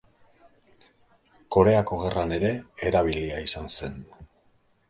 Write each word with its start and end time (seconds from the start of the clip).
Koreako 1.57 1.99
Gerran 2.05 2.33
ere 2.39 2.49
erabilia 2.93 3.39
izan 3.49 3.71
zen. 3.77 4.05